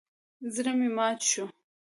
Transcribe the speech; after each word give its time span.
زړه 0.53 0.71
مې 0.79 0.89
مات 0.97 1.19
شو. 1.29 1.45